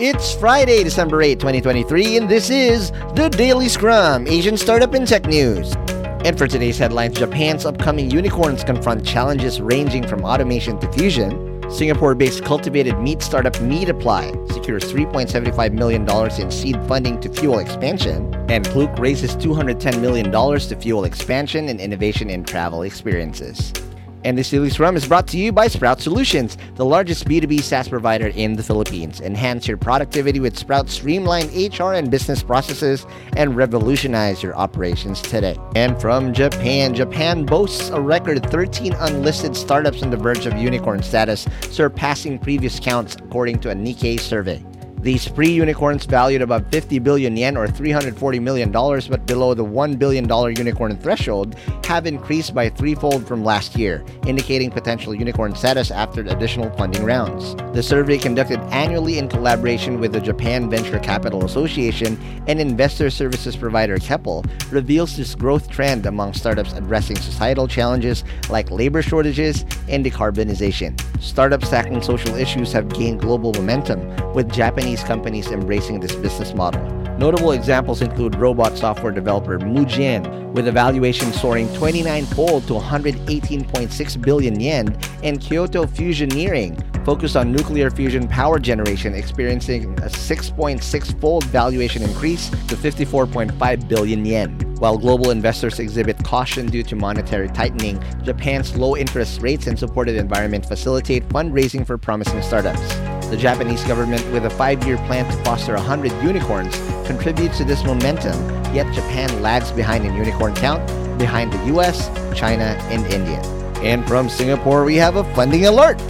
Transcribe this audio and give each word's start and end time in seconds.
It's 0.00 0.34
Friday, 0.34 0.82
December 0.82 1.22
8, 1.22 1.38
2023, 1.38 2.16
and 2.16 2.28
this 2.28 2.50
is 2.50 2.90
the 3.14 3.28
Daily 3.28 3.68
Scrum, 3.68 4.26
Asian 4.26 4.56
Startup 4.56 4.92
and 4.92 5.06
Tech 5.06 5.26
News. 5.26 5.72
And 6.24 6.36
for 6.36 6.48
today's 6.48 6.78
headlines, 6.78 7.16
Japan's 7.16 7.64
upcoming 7.64 8.10
unicorns 8.10 8.64
confront 8.64 9.06
challenges 9.06 9.60
ranging 9.60 10.04
from 10.04 10.24
automation 10.24 10.80
to 10.80 10.90
fusion. 10.90 11.62
Singapore 11.70 12.16
based 12.16 12.44
cultivated 12.44 12.98
meat 12.98 13.22
startup 13.22 13.52
Meatiply 13.54 14.52
secures 14.52 14.82
$3.75 14.92 15.72
million 15.72 16.10
in 16.40 16.50
seed 16.50 16.76
funding 16.88 17.20
to 17.20 17.28
fuel 17.28 17.60
expansion. 17.60 18.34
And 18.50 18.66
Klook 18.66 18.98
raises 18.98 19.36
$210 19.36 20.00
million 20.00 20.32
to 20.32 20.76
fuel 20.76 21.04
expansion 21.04 21.68
and 21.68 21.80
innovation 21.80 22.30
in 22.30 22.42
travel 22.42 22.82
experiences. 22.82 23.72
And 24.24 24.38
this 24.38 24.48
Daily 24.48 24.70
Scrum 24.70 24.96
is 24.96 25.06
brought 25.06 25.26
to 25.28 25.36
you 25.36 25.52
by 25.52 25.68
Sprout 25.68 26.00
Solutions, 26.00 26.56
the 26.76 26.84
largest 26.84 27.26
B2B 27.26 27.60
SaaS 27.60 27.88
provider 27.88 28.28
in 28.28 28.56
the 28.56 28.62
Philippines. 28.62 29.20
Enhance 29.20 29.68
your 29.68 29.76
productivity 29.76 30.40
with 30.40 30.58
Sprout 30.58 30.88
streamlined 30.88 31.52
HR 31.52 31.92
and 31.92 32.10
business 32.10 32.42
processes 32.42 33.04
and 33.36 33.54
revolutionize 33.54 34.42
your 34.42 34.56
operations 34.56 35.20
today. 35.20 35.58
And 35.76 36.00
from 36.00 36.32
Japan, 36.32 36.94
Japan 36.94 37.44
boasts 37.44 37.90
a 37.90 38.00
record 38.00 38.50
13 38.50 38.94
unlisted 38.94 39.54
startups 39.54 40.02
on 40.02 40.10
the 40.10 40.16
verge 40.16 40.46
of 40.46 40.56
unicorn 40.56 41.02
status, 41.02 41.46
surpassing 41.70 42.38
previous 42.38 42.80
counts 42.80 43.16
according 43.16 43.58
to 43.60 43.70
a 43.70 43.74
Nikkei 43.74 44.18
survey. 44.18 44.64
These 45.04 45.28
pre 45.28 45.50
unicorns 45.50 46.06
valued 46.06 46.40
above 46.40 46.70
50 46.70 46.98
billion 47.00 47.36
yen 47.36 47.58
or 47.58 47.66
$340 47.66 48.40
million, 48.40 48.72
but 48.72 49.26
below 49.26 49.52
the 49.52 49.62
$1 49.62 49.98
billion 49.98 50.26
unicorn 50.56 50.96
threshold, 50.96 51.56
have 51.84 52.06
increased 52.06 52.54
by 52.54 52.70
threefold 52.70 53.28
from 53.28 53.44
last 53.44 53.76
year, 53.76 54.02
indicating 54.26 54.70
potential 54.70 55.14
unicorn 55.14 55.54
status 55.54 55.90
after 55.90 56.22
additional 56.22 56.70
funding 56.78 57.04
rounds. 57.04 57.54
The 57.74 57.82
survey, 57.82 58.16
conducted 58.16 58.60
annually 58.72 59.18
in 59.18 59.28
collaboration 59.28 60.00
with 60.00 60.12
the 60.12 60.20
Japan 60.20 60.70
Venture 60.70 60.98
Capital 60.98 61.44
Association 61.44 62.18
and 62.46 62.58
investor 62.58 63.10
services 63.10 63.56
provider 63.56 63.98
Keppel, 63.98 64.42
reveals 64.70 65.18
this 65.18 65.34
growth 65.34 65.68
trend 65.68 66.06
among 66.06 66.32
startups 66.32 66.72
addressing 66.72 67.16
societal 67.16 67.68
challenges 67.68 68.24
like 68.48 68.70
labor 68.70 69.02
shortages 69.02 69.66
and 69.86 70.02
decarbonization. 70.02 70.98
Startups 71.20 71.68
tackling 71.68 72.00
social 72.00 72.34
issues 72.36 72.72
have 72.72 72.88
gained 72.88 73.20
global 73.20 73.52
momentum, 73.52 74.00
with 74.34 74.50
Japanese 74.52 74.93
Companies 75.02 75.48
embracing 75.48 75.98
this 75.98 76.14
business 76.14 76.54
model. 76.54 76.82
Notable 77.18 77.52
examples 77.52 78.02
include 78.02 78.34
robot 78.36 78.76
software 78.76 79.12
developer 79.12 79.58
Mujin, 79.58 80.52
with 80.52 80.68
a 80.68 80.72
valuation 80.72 81.32
soaring 81.32 81.68
29-fold 81.68 82.66
to 82.66 82.74
118.6 82.74 84.22
billion 84.22 84.60
yen, 84.60 84.96
and 85.22 85.40
Kyoto 85.40 85.84
Fusioneering, 85.84 87.04
focused 87.04 87.36
on 87.36 87.52
nuclear 87.52 87.90
fusion 87.90 88.26
power 88.26 88.58
generation, 88.58 89.14
experiencing 89.14 89.92
a 90.00 90.06
6.6-fold 90.06 91.44
valuation 91.44 92.02
increase 92.02 92.50
to 92.50 92.76
54.5 92.76 93.88
billion 93.88 94.24
yen. 94.24 94.58
While 94.78 94.98
global 94.98 95.30
investors 95.30 95.78
exhibit 95.78 96.22
caution 96.24 96.66
due 96.66 96.82
to 96.82 96.96
monetary 96.96 97.48
tightening, 97.48 98.02
Japan's 98.24 98.76
low 98.76 98.96
interest 98.96 99.40
rates 99.40 99.68
and 99.68 99.78
supportive 99.78 100.16
environment 100.16 100.66
facilitate 100.66 101.28
fundraising 101.28 101.86
for 101.86 101.96
promising 101.96 102.42
startups. 102.42 103.13
The 103.34 103.40
Japanese 103.40 103.82
government, 103.82 104.24
with 104.30 104.46
a 104.46 104.50
five 104.50 104.86
year 104.86 104.96
plan 105.08 105.28
to 105.28 105.36
foster 105.42 105.74
100 105.74 106.12
unicorns, 106.22 106.76
contributes 107.04 107.58
to 107.58 107.64
this 107.64 107.82
momentum, 107.82 108.38
yet 108.72 108.86
Japan 108.94 109.42
lags 109.42 109.72
behind 109.72 110.06
in 110.06 110.14
unicorn 110.14 110.54
count, 110.54 110.86
behind 111.18 111.52
the 111.52 111.74
US, 111.74 112.06
China, 112.32 112.78
and 112.92 113.04
India. 113.12 113.40
And 113.82 114.06
from 114.06 114.28
Singapore, 114.28 114.84
we 114.84 114.94
have 114.98 115.16
a 115.16 115.24
funding 115.34 115.66
alert. 115.66 116.00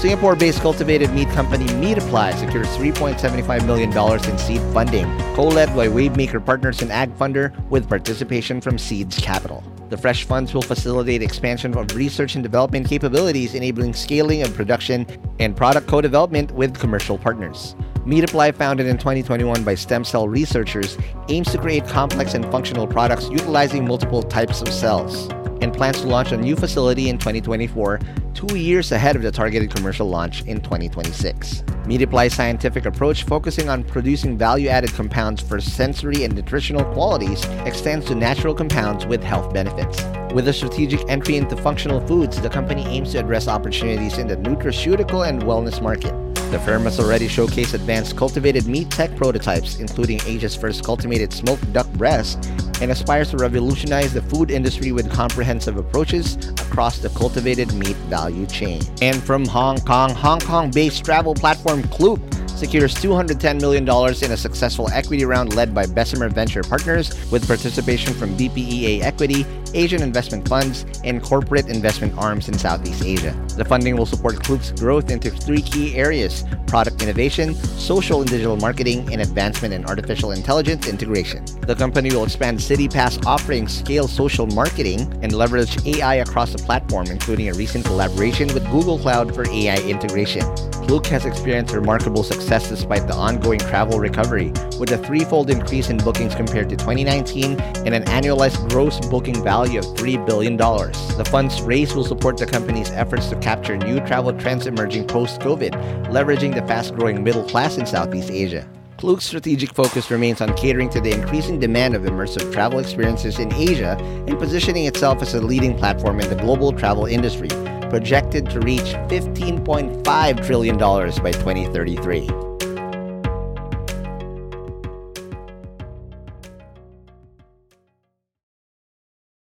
Singapore 0.00 0.34
based 0.34 0.62
cultivated 0.62 1.12
meat 1.12 1.28
company 1.28 1.66
Meatiply 1.66 2.34
secures 2.38 2.66
$3.75 2.68 3.66
million 3.66 3.90
in 4.30 4.38
seed 4.38 4.62
funding, 4.72 5.04
co 5.34 5.46
led 5.46 5.76
by 5.76 5.88
Wavemaker 5.88 6.42
Partners 6.42 6.80
and 6.80 6.90
AgFunder, 6.90 7.52
with 7.68 7.86
participation 7.86 8.62
from 8.62 8.78
Seeds 8.78 9.18
Capital. 9.18 9.62
The 9.90 9.98
fresh 9.98 10.24
funds 10.24 10.54
will 10.54 10.62
facilitate 10.62 11.22
expansion 11.22 11.76
of 11.76 11.94
research 11.94 12.34
and 12.34 12.42
development 12.42 12.88
capabilities, 12.88 13.54
enabling 13.54 13.92
scaling 13.92 14.40
of 14.40 14.54
production 14.54 15.06
and 15.38 15.54
product 15.54 15.86
co 15.86 16.00
development 16.00 16.50
with 16.52 16.78
commercial 16.80 17.18
partners. 17.18 17.76
Meatiply, 18.06 18.54
founded 18.54 18.86
in 18.86 18.96
2021 18.96 19.62
by 19.64 19.74
stem 19.74 20.02
cell 20.02 20.26
researchers, 20.26 20.96
aims 21.28 21.52
to 21.52 21.58
create 21.58 21.86
complex 21.86 22.32
and 22.32 22.50
functional 22.50 22.86
products 22.86 23.28
utilizing 23.28 23.86
multiple 23.86 24.22
types 24.22 24.62
of 24.62 24.68
cells 24.68 25.28
and 25.60 25.74
plans 25.74 26.00
to 26.00 26.08
launch 26.08 26.32
a 26.32 26.36
new 26.38 26.56
facility 26.56 27.10
in 27.10 27.18
2024, 27.18 28.00
two 28.46 28.56
years 28.56 28.90
ahead 28.90 29.16
of 29.16 29.22
the 29.22 29.30
targeted 29.30 29.74
commercial 29.74 30.08
launch 30.08 30.42
in 30.44 30.60
2026. 30.62 31.62
Meatiply's 31.84 32.34
scientific 32.34 32.86
approach, 32.86 33.24
focusing 33.24 33.68
on 33.68 33.84
producing 33.84 34.38
value 34.38 34.68
added 34.68 34.90
compounds 34.94 35.42
for 35.42 35.60
sensory 35.60 36.24
and 36.24 36.34
nutritional 36.34 36.84
qualities, 36.92 37.44
extends 37.66 38.06
to 38.06 38.14
natural 38.14 38.54
compounds 38.54 39.04
with 39.04 39.22
health 39.22 39.52
benefits. 39.52 40.02
With 40.34 40.46
a 40.46 40.52
strategic 40.52 41.00
entry 41.08 41.36
into 41.36 41.56
functional 41.56 42.00
foods, 42.06 42.40
the 42.40 42.48
company 42.48 42.86
aims 42.86 43.12
to 43.12 43.18
address 43.18 43.48
opportunities 43.48 44.16
in 44.16 44.28
the 44.28 44.36
nutraceutical 44.36 45.28
and 45.28 45.42
wellness 45.42 45.82
market. 45.82 46.14
The 46.52 46.60
firm 46.60 46.84
has 46.84 47.00
already 47.00 47.26
showcased 47.26 47.74
advanced 47.74 48.16
cultivated 48.16 48.66
meat 48.66 48.90
tech 48.90 49.16
prototypes, 49.16 49.80
including 49.80 50.20
Asia's 50.26 50.54
first 50.54 50.84
cultivated 50.84 51.32
smoked 51.32 51.72
duck 51.72 51.88
breast, 51.94 52.48
and 52.80 52.92
aspires 52.92 53.30
to 53.30 53.38
revolutionize 53.38 54.14
the 54.14 54.22
food 54.22 54.52
industry 54.52 54.92
with 54.92 55.10
comprehensive 55.10 55.76
approaches 55.76 56.36
across 56.60 56.98
the 56.98 57.08
cultivated 57.10 57.72
meat 57.74 57.96
value 58.08 58.46
chain. 58.46 58.80
And 59.02 59.20
from 59.22 59.44
Hong 59.46 59.80
Kong, 59.80 60.14
Hong 60.14 60.40
Kong 60.40 60.70
based 60.70 61.04
travel 61.04 61.34
platform 61.34 61.82
Klook 61.84 62.20
secures 62.60 62.94
$210 62.94 63.58
million 63.58 63.84
in 63.84 64.32
a 64.32 64.36
successful 64.36 64.90
equity 64.90 65.24
round 65.24 65.56
led 65.56 65.74
by 65.74 65.86
Bessemer 65.86 66.28
Venture 66.28 66.62
Partners 66.62 67.08
with 67.32 67.46
participation 67.46 68.12
from 68.12 68.36
BPEA 68.36 69.00
Equity, 69.00 69.46
Asian 69.72 70.02
investment 70.02 70.46
funds, 70.46 70.84
and 71.02 71.22
corporate 71.22 71.68
investment 71.68 72.16
arms 72.18 72.48
in 72.48 72.58
Southeast 72.58 73.02
Asia. 73.02 73.32
The 73.56 73.64
funding 73.64 73.96
will 73.96 74.04
support 74.04 74.42
Klook's 74.42 74.72
growth 74.72 75.10
into 75.10 75.30
three 75.30 75.62
key 75.62 75.96
areas 75.96 76.44
product 76.66 77.02
innovation, 77.02 77.54
social 77.54 78.20
and 78.20 78.30
digital 78.30 78.56
marketing, 78.56 79.12
and 79.12 79.20
advancement 79.20 79.74
in 79.74 79.84
artificial 79.86 80.30
intelligence 80.30 80.86
integration. 80.86 81.44
The 81.62 81.74
company 81.74 82.10
will 82.10 82.22
expand 82.24 82.58
CityPass 82.58 83.26
offerings, 83.26 83.76
scale 83.76 84.06
social 84.06 84.46
marketing, 84.46 85.00
and 85.22 85.32
leverage 85.32 85.84
AI 85.84 86.16
across 86.16 86.52
the 86.52 86.58
platform, 86.58 87.06
including 87.06 87.48
a 87.48 87.54
recent 87.54 87.84
collaboration 87.84 88.46
with 88.54 88.64
Google 88.70 88.98
Cloud 88.98 89.34
for 89.34 89.48
AI 89.48 89.78
integration. 89.78 90.44
Klook 90.90 91.06
has 91.06 91.24
experienced 91.24 91.72
remarkable 91.72 92.24
success 92.24 92.68
despite 92.68 93.06
the 93.06 93.14
ongoing 93.14 93.60
travel 93.60 94.00
recovery, 94.00 94.48
with 94.80 94.90
a 94.90 94.98
threefold 94.98 95.48
increase 95.48 95.88
in 95.88 95.96
bookings 95.98 96.34
compared 96.34 96.68
to 96.68 96.74
2019 96.74 97.60
and 97.60 97.94
an 97.94 98.02
annualized 98.06 98.68
gross 98.70 98.98
booking 99.06 99.40
value 99.44 99.78
of 99.78 99.84
$3 99.84 100.26
billion. 100.26 100.56
The 100.56 101.28
funds 101.30 101.62
raised 101.62 101.94
will 101.94 102.02
support 102.02 102.38
the 102.38 102.46
company's 102.46 102.90
efforts 102.90 103.28
to 103.28 103.36
capture 103.36 103.76
new 103.76 104.00
travel 104.00 104.32
trends 104.32 104.66
emerging 104.66 105.06
post 105.06 105.40
COVID, 105.40 106.06
leveraging 106.06 106.56
the 106.56 106.66
fast 106.66 106.96
growing 106.96 107.22
middle 107.22 107.44
class 107.44 107.78
in 107.78 107.86
Southeast 107.86 108.28
Asia. 108.28 108.68
Klook's 108.96 109.26
strategic 109.26 109.72
focus 109.72 110.10
remains 110.10 110.40
on 110.40 110.56
catering 110.56 110.90
to 110.90 111.00
the 111.00 111.12
increasing 111.12 111.60
demand 111.60 111.94
of 111.94 112.02
immersive 112.02 112.52
travel 112.52 112.80
experiences 112.80 113.38
in 113.38 113.54
Asia 113.54 113.96
and 114.26 114.36
positioning 114.40 114.86
itself 114.86 115.22
as 115.22 115.34
a 115.34 115.40
leading 115.40 115.78
platform 115.78 116.18
in 116.18 116.28
the 116.28 116.34
global 116.34 116.72
travel 116.72 117.06
industry 117.06 117.48
projected 117.90 118.48
to 118.50 118.60
reach 118.60 118.94
$15.5 119.10 120.46
trillion 120.46 120.78
by 120.78 121.32
2033. 121.32 122.49